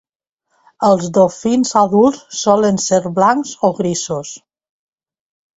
[0.87, 4.33] Els dofins adults solen ser blancs o grisos.